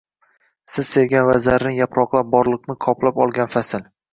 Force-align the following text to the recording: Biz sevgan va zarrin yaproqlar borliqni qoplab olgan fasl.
Biz 0.75 0.87
sevgan 0.95 1.27
va 1.27 1.35
zarrin 1.47 1.77
yaproqlar 1.81 2.27
borliqni 2.33 2.79
qoplab 2.87 3.25
olgan 3.27 3.57
fasl. 3.59 3.87